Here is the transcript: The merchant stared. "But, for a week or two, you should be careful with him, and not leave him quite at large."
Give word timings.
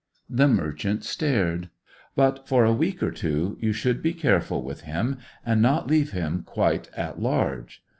The 0.31 0.47
merchant 0.47 1.03
stared. 1.03 1.69
"But, 2.15 2.47
for 2.47 2.65
a 2.65 2.73
week 2.73 3.03
or 3.03 3.11
two, 3.11 3.55
you 3.61 3.71
should 3.71 4.01
be 4.01 4.15
careful 4.15 4.63
with 4.63 4.81
him, 4.81 5.19
and 5.45 5.61
not 5.61 5.85
leave 5.85 6.09
him 6.09 6.41
quite 6.41 6.89
at 6.97 7.21
large." 7.21 7.83